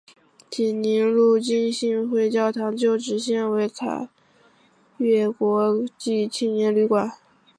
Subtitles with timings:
[0.49, 4.09] 济宁路浸信会教堂旧址现为凯
[4.97, 7.11] 越国际青年旅馆。